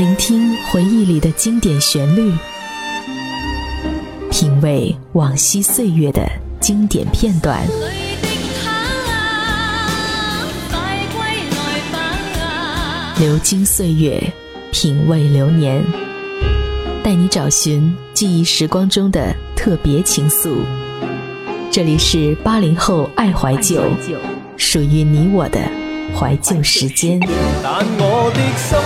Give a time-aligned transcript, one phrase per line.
[0.00, 2.32] 聆听回忆里的经典旋律，
[4.30, 6.26] 品味往昔岁月的
[6.58, 7.60] 经典片段。
[13.18, 14.18] 流金岁月，
[14.72, 15.84] 品味流年，
[17.04, 20.62] 带你找寻记忆时光中的特别情愫。
[21.70, 23.82] 这里是八零后爱怀旧，
[24.56, 25.60] 属于你我的
[26.18, 27.20] 怀旧时间。
[27.62, 28.78] 但我的心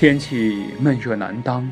[0.00, 1.70] 天气闷热难当，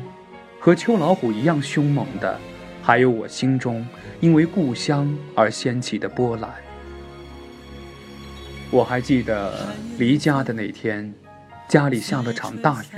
[0.59, 2.39] 和秋老虎一样凶猛的，
[2.79, 3.83] 还有我心中
[4.19, 6.47] 因为故乡而掀起的波澜。
[8.69, 11.11] 我还记得离家的那天，
[11.67, 12.97] 家里下了场大雨。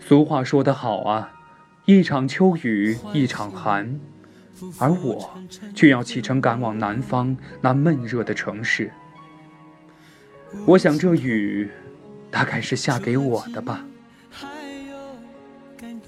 [0.00, 1.30] 俗话说得好啊，
[1.84, 4.00] 一场秋雨一场寒，
[4.78, 5.38] 而我
[5.74, 8.90] 却要启程赶往南方那闷热的城市。
[10.64, 11.68] 我想这雨。
[12.32, 13.84] 大概是下给我的吧。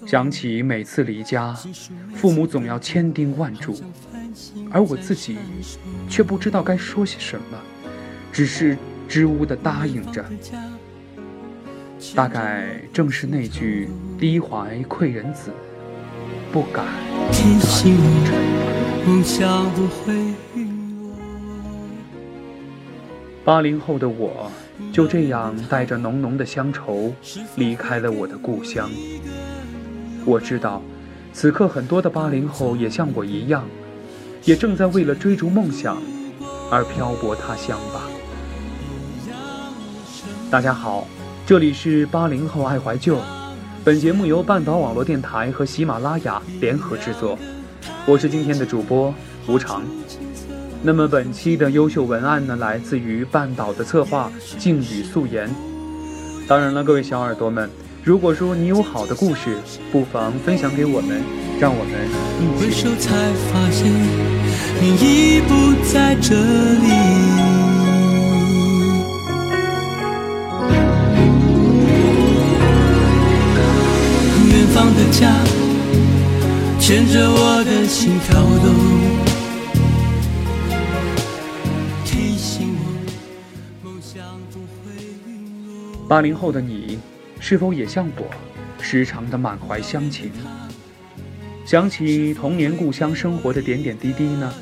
[0.07, 1.57] 想起每次离家，
[2.15, 3.81] 父母总要千叮万嘱，
[4.71, 5.39] 而我自己
[6.09, 7.59] 却不知道该说些什么，
[8.33, 8.77] 只是
[9.09, 10.25] 支吾的答应着。
[12.15, 13.89] 大概正是那句
[14.19, 15.51] “低怀愧人子，
[16.53, 16.85] 不敢
[17.33, 17.97] 天心
[19.07, 20.13] 梦想不会
[23.45, 24.51] 八零后的我。
[24.93, 27.15] 就这样带着浓浓的乡愁
[27.55, 28.91] 离开了我的故乡。
[30.25, 30.83] 我知道，
[31.33, 33.65] 此刻很多的八零后也像我一样，
[34.45, 36.03] 也正在为了追逐梦想
[36.73, 38.03] 而漂泊他乡吧。
[40.51, 41.07] 大家好，
[41.47, 43.21] 这里是八零后爱怀旧，
[43.85, 47.39] 本节目由半岛网络电台和喜马拉雅联合制作，
[48.07, 49.15] 我是今天的主播
[49.47, 49.85] 吴常。
[50.87, 55.49] 那么本期的优秀文案呢，来自于半岛的策划静语素颜。
[56.47, 57.71] 当然了，各位小耳朵们，
[58.03, 59.57] 如果说你有好的故事，
[59.91, 61.23] 不妨分享给我们，
[61.59, 61.95] 让我们
[62.39, 62.85] 一起。
[63.01, 63.17] 才
[63.51, 63.91] 发现
[64.79, 66.89] 你已不在这里。
[74.53, 75.33] 远方的家，
[76.79, 79.24] 牵着我的心跳动。
[86.15, 86.97] 八零后的你，
[87.41, 88.31] 是否也像我，
[88.81, 90.31] 时常的满怀乡情，
[91.67, 94.55] 想起童年故乡生活的点点滴滴呢？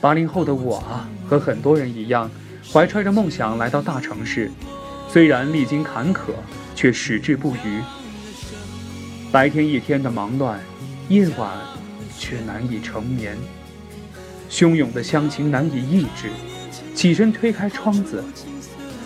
[0.00, 2.30] 八零后的我啊，和很多人一样，
[2.72, 4.48] 怀揣着梦想来到大城市，
[5.08, 6.30] 虽然历经坎坷，
[6.76, 7.82] 却矢志不渝。
[9.32, 10.60] 白天一天的忙乱，
[11.08, 11.50] 夜晚
[12.16, 13.36] 却难以成眠，
[14.48, 16.30] 汹涌的乡情难以抑制，
[16.94, 18.22] 起身推开窗子。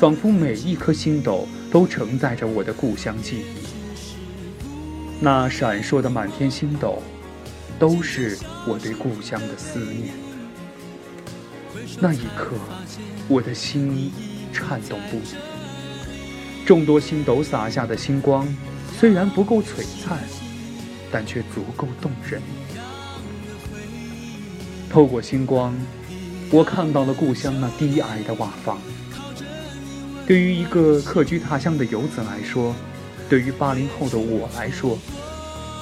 [0.02, 3.44] 仿佛每一颗星斗都承载着我的故乡记忆，
[5.20, 7.00] 那闪烁的满天星斗，
[7.78, 8.36] 都是
[8.66, 10.12] 我对故乡的思念。
[12.00, 12.56] 那一刻，
[13.28, 14.10] 我的心
[14.52, 15.36] 颤动不已。
[16.66, 18.44] 众多星斗洒下的星光，
[18.98, 20.18] 虽然不够璀璨，
[21.12, 22.42] 但却足够动人。
[24.90, 25.72] 透过星光，
[26.50, 28.80] 我看到了故乡那低矮的瓦房。
[30.26, 32.74] 对于一个客居他乡的游子来说，
[33.28, 34.98] 对于八零后的我来说，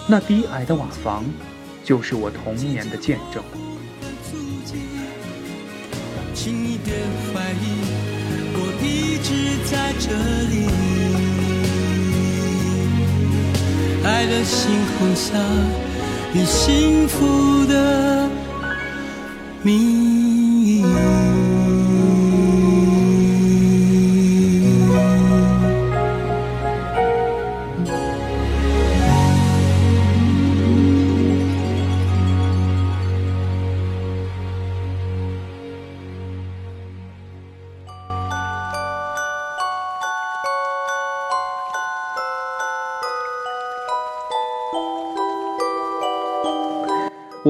[0.08, 1.24] 那低矮的瓦房，
[1.84, 3.42] 就是我童年的见证。
[6.34, 6.94] 请你别
[7.32, 7.64] 怀疑，
[8.54, 9.28] 我一直
[9.70, 10.08] 在这
[10.48, 10.54] 里。
[14.02, 15.36] 爱的星空下，
[16.32, 18.28] 你幸福的
[19.62, 20.82] 秘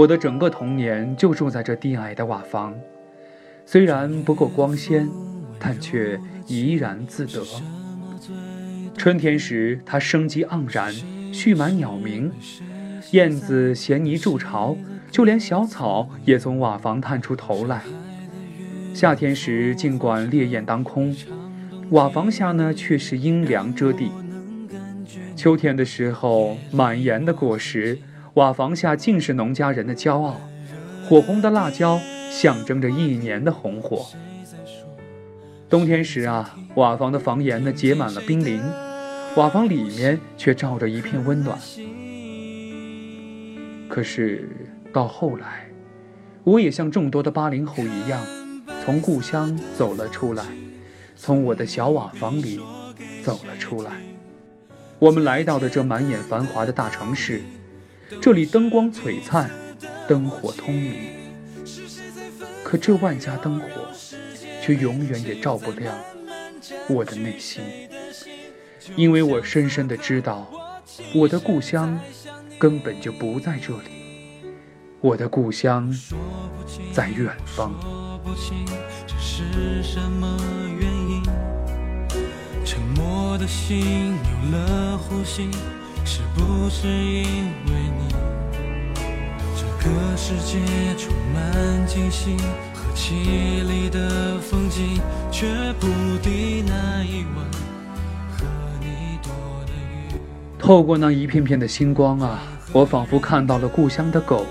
[0.00, 2.74] 我的整个童年就住在这低矮的瓦房，
[3.66, 5.06] 虽然不够光鲜，
[5.58, 7.44] 但却怡然自得。
[8.96, 10.90] 春天时，它生机盎然，
[11.34, 12.30] 蓄满鸟鸣；
[13.10, 14.74] 燕子衔泥筑巢，
[15.10, 17.82] 就连小草也从瓦房探出头来。
[18.94, 21.14] 夏天时，尽管烈焰当空，
[21.90, 24.10] 瓦房下呢却是阴凉遮地。
[25.36, 27.98] 秋天的时候，满园的果实，
[28.34, 30.40] 瓦房下尽是农家人的骄傲。
[31.08, 32.00] 火红的辣椒
[32.30, 34.06] 象征着一年的红火。
[35.68, 38.62] 冬天时啊，瓦房的房檐呢结满了冰凌，
[39.34, 41.58] 瓦房里面却照着一片温暖。
[43.88, 44.48] 可是
[44.92, 45.68] 到后来，
[46.44, 48.24] 我也像众多的八零后一样，
[48.84, 50.44] 从故乡走了出来，
[51.16, 52.60] 从我的小瓦房里
[53.24, 53.90] 走了出来。
[55.00, 57.42] 我们来到了这满眼繁华的大城市，
[58.20, 59.50] 这里灯光璀璨，
[60.08, 60.94] 灯火通明。
[62.64, 63.66] 可这万家灯火，
[64.62, 65.94] 却永远也照不亮
[66.88, 67.62] 我的内心，
[68.96, 70.50] 因为我深深的知道，
[71.14, 71.98] 我的故乡。
[72.58, 73.88] 根本就不在这里，
[75.00, 75.90] 我的故乡
[76.92, 77.72] 在远方。
[82.62, 85.48] 沉默的心有了呼吸，
[86.04, 87.24] 是不是因
[87.66, 88.14] 为你？
[89.56, 90.58] 这个世界
[90.96, 92.36] 充满惊喜
[92.74, 95.00] 和绮丽的风景，
[95.30, 95.46] 却
[95.80, 95.86] 不
[96.22, 97.44] 敌那一晚
[98.30, 98.46] 和
[98.80, 99.30] 你躲
[99.66, 100.20] 的雨。
[100.58, 102.42] 透过那一片片的星光啊。
[102.72, 104.46] 我仿佛看到了故乡的狗，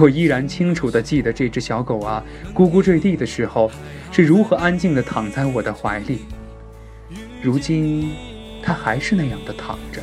[0.00, 2.20] 我依然清楚地记得这只小狗啊，
[2.52, 3.70] 咕咕坠地的时候
[4.10, 6.22] 是如何安静地躺在我的怀里。
[7.40, 8.10] 如今，
[8.62, 10.02] 他还是那样的躺着，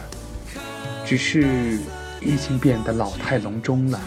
[1.06, 1.80] 只是
[2.22, 4.00] 已经变得老态龙钟了。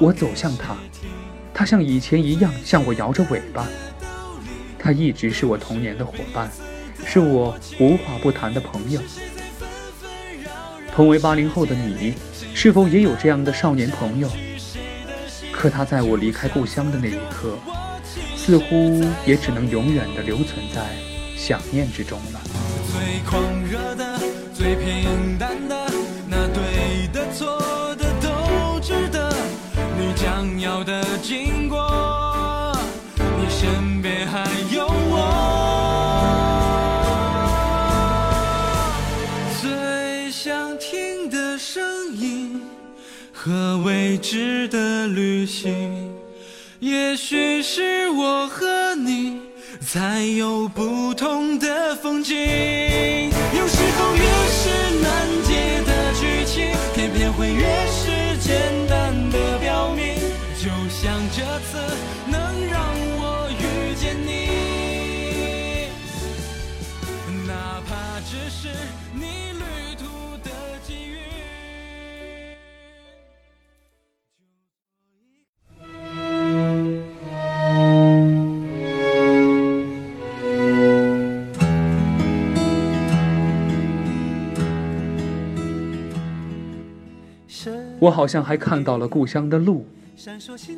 [0.00, 0.76] 我走向他，
[1.52, 3.66] 他像以前一样向我摇着尾巴。
[4.78, 6.50] 他一直是我童年的伙伴，
[7.06, 9.00] 是我无话不谈的朋友。
[10.92, 12.14] 同为八零后的你，
[12.54, 14.28] 是否也有这样的少年朋友？
[15.50, 17.56] 可他在我离开故乡的那一刻，
[18.36, 20.82] 似乎也只能永远的留存在
[21.36, 22.40] 想念之中了。
[22.94, 24.20] 最狂热的、
[24.54, 25.90] 最平淡的，
[26.28, 27.58] 那对的、错
[27.96, 29.34] 的都值得。
[29.98, 32.72] 你将要的经过，
[33.18, 35.18] 你身边还有我。
[39.60, 42.62] 最想听的声音
[43.32, 46.14] 和未知的旅行，
[46.78, 48.64] 也许是我和
[49.94, 52.93] 才有不同的风景。
[88.04, 89.86] 我好像还看到了故乡的路，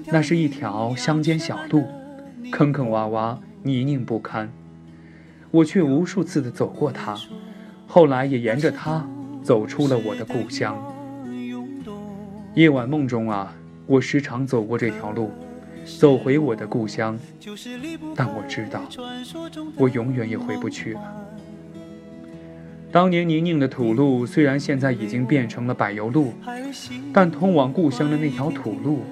[0.06, 1.84] 那是一条乡间小路，
[2.52, 4.48] 坑坑洼洼，泥泞不堪。
[5.50, 7.18] 我却无数次的走过它，
[7.88, 9.04] 后来也沿着它
[9.42, 10.80] 走出了我的故乡。
[12.54, 13.52] 夜晚梦中啊，
[13.86, 15.32] 我时常走过这条路，
[15.98, 17.18] 走回我的故乡，
[18.14, 18.80] 但我知道，
[19.76, 21.25] 我永远也回不去了。
[22.96, 26.32] 当年泥泞的土路，虽然现在已经变成了柏油路，
[27.12, 29.04] 但通往故乡的那条土路，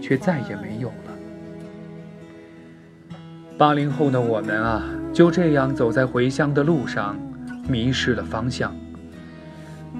[0.00, 1.12] 却再也没有了。
[3.58, 4.82] 八零后的我们啊，
[5.12, 7.20] 就这样走在回乡的路上，
[7.68, 8.74] 迷失了方向。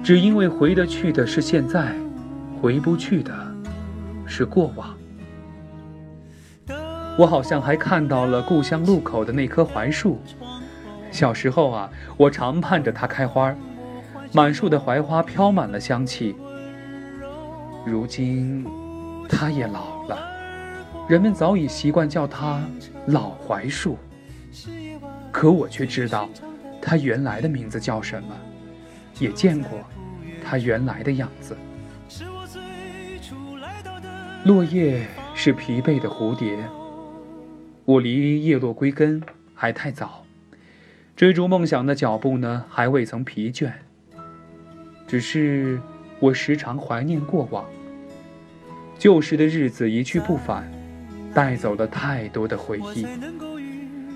[0.01, 1.93] 只因为回得去的是现在，
[2.59, 3.31] 回不去的
[4.25, 4.97] 是过往。
[7.15, 10.19] 我好像还看到了故乡路口的那棵槐树。
[11.11, 13.55] 小时候啊，我常盼着它开花，
[14.33, 16.35] 满树的槐花飘满了香气。
[17.85, 18.65] 如今，
[19.27, 20.17] 它也老了，
[21.07, 22.61] 人们早已习惯叫它
[23.07, 23.97] “老槐树”。
[25.31, 26.29] 可我却知道，
[26.81, 28.35] 它原来的名字叫什么，
[29.19, 29.79] 也见过
[30.43, 31.57] 它原来的样子。
[34.45, 36.57] 落叶是疲惫的蝴蝶，
[37.85, 39.21] 我离叶落归根
[39.53, 40.23] 还太早。
[41.19, 43.69] 追逐梦想的脚步呢，还未曾疲倦。
[45.05, 45.77] 只是
[46.17, 47.65] 我时常怀念过往，
[48.97, 50.71] 旧时的日子一去不返，
[51.33, 53.05] 带走了太多的回忆。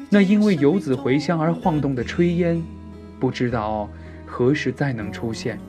[0.09, 2.63] 那因为游子回乡而晃动的炊烟，
[3.19, 3.89] 不知道
[4.25, 5.59] 何时再能出现。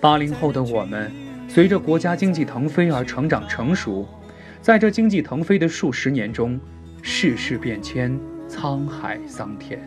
[0.00, 1.10] 八零后的我们，
[1.48, 4.06] 随着国家经济腾飞而成长成熟，
[4.62, 6.60] 在这经济腾飞的数十年中，
[7.02, 8.16] 世事变迁，
[8.54, 9.80] 沧海桑田。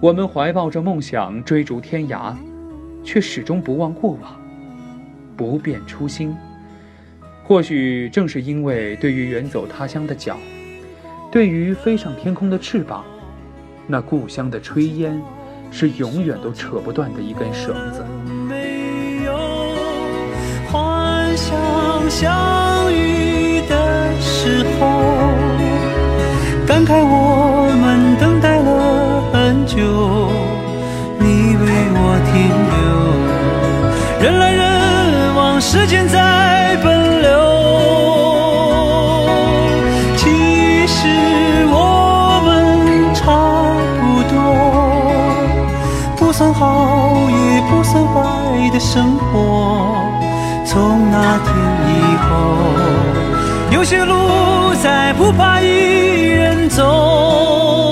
[0.00, 2.34] 我们怀抱着梦想追逐天涯，
[3.04, 4.40] 却始终不忘过往，
[5.36, 6.34] 不变初心。
[7.44, 10.38] 或许正是因为对于远走他乡的脚，
[11.30, 13.04] 对于飞上天空的翅膀，
[13.86, 15.20] 那故乡的炊烟，
[15.70, 18.02] 是永远都扯不断的一根绳子。
[21.36, 22.63] 想相遇
[49.34, 50.06] 我。
[50.64, 51.54] 从那天
[51.90, 52.30] 以后，
[53.76, 57.83] 有些路再不怕一人走。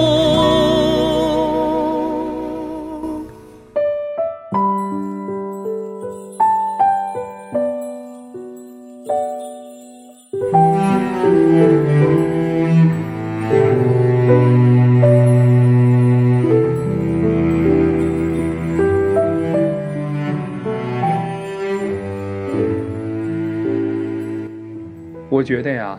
[25.33, 25.99] 我觉得呀，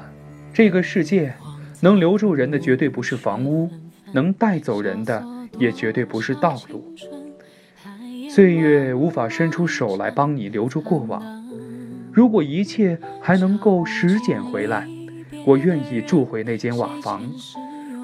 [0.54, 1.34] 这个世界
[1.82, 3.68] 能留住人的绝对不是房屋，
[4.12, 5.26] 能带走人的
[5.58, 6.94] 也绝对不是道路。
[8.30, 11.24] 岁月无法伸出手来帮你留住过往，
[12.12, 14.88] 如果一切还能够拾捡回来，
[15.48, 17.24] 我愿意住回那间瓦房，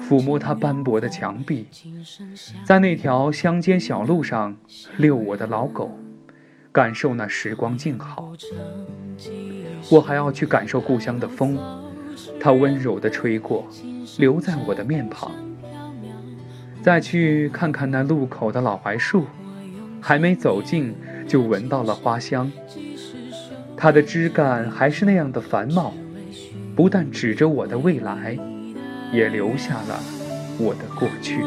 [0.02, 1.68] 抚摸它斑驳的墙壁，
[2.64, 4.56] 在那条乡间小路上
[4.96, 5.96] 遛我的老狗，
[6.72, 8.32] 感受那时光静好。
[9.88, 11.58] 我还要去感受故乡的风，
[12.40, 13.66] 它温柔地吹过，
[14.18, 15.32] 留在我的面庞。
[16.82, 19.24] 再去看看那路口的老槐树，
[20.00, 20.94] 还没走近
[21.26, 22.50] 就闻到了花香。
[23.76, 25.92] 它的枝干还是那样的繁茂，
[26.76, 28.38] 不但指着我的未来，
[29.12, 30.00] 也留下了
[30.58, 31.42] 我的过去。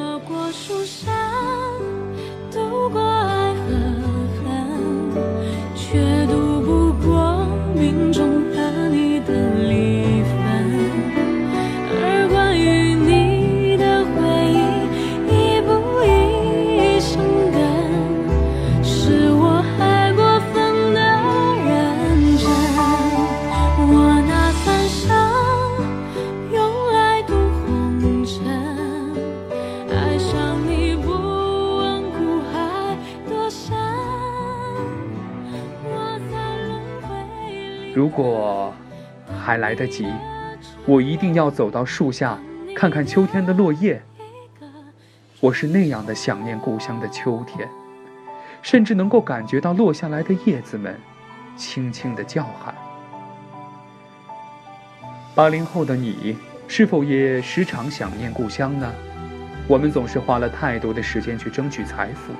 [37.93, 38.73] 如果
[39.39, 40.07] 还来得及，
[40.87, 42.39] 我一定要走到树下，
[42.75, 44.01] 看看秋天的落叶。
[45.39, 47.69] 我是那样的想念故乡的秋天，
[48.63, 50.99] 甚至能够感觉到落下来的叶子们
[51.55, 52.73] 轻轻的叫喊。
[55.35, 56.35] 八零后的你，
[56.67, 58.91] 是否也时常想念故乡呢？
[59.67, 62.33] 我们总是花了太多的时间去争取财富，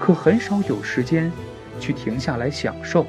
[0.00, 1.30] 可很少有时间
[1.78, 3.06] 去停下来享受。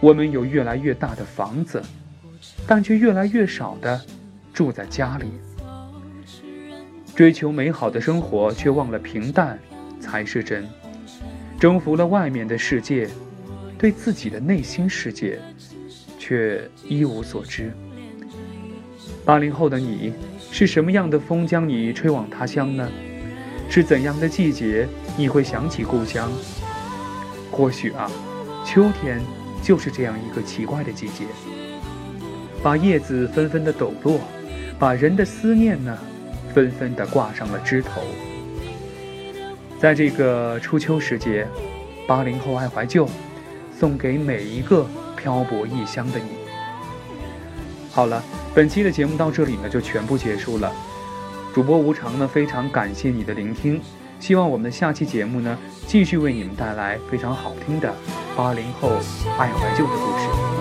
[0.00, 1.82] 我们有越来越大的房子，
[2.66, 4.00] 但却越来越少的
[4.54, 5.26] 住在家里。
[7.14, 9.58] 追求美好的生活，却忘了平淡
[10.00, 10.64] 才是真。
[11.58, 13.08] 征服了外面的世界，
[13.76, 15.40] 对自己的内心世界
[16.16, 17.72] 却一无所知。
[19.24, 20.12] 八零后的你，
[20.52, 22.88] 是什么样的风将你吹往他乡呢？
[23.68, 26.30] 是怎样的季节你会想起故乡？
[27.50, 28.08] 或许啊，
[28.64, 29.20] 秋天。
[29.62, 31.24] 就是这样一个奇怪的季节，
[32.62, 34.20] 把叶子纷纷的抖落，
[34.78, 35.98] 把人的思念呢，
[36.54, 38.02] 纷纷的挂上了枝头。
[39.78, 41.46] 在这个初秋时节，
[42.06, 43.08] 八零后爱怀旧，
[43.78, 44.86] 送给每一个
[45.16, 46.30] 漂泊异乡的你。
[47.90, 48.22] 好了，
[48.54, 50.72] 本期的节目到这里呢就全部结束了。
[51.54, 53.80] 主播无常呢，非常感谢你的聆听。
[54.20, 57.94] 希望我们的下期节目呢，继续为你们带来非常好听的
[58.38, 58.88] 八零后
[59.36, 60.57] 爱怀旧的故事。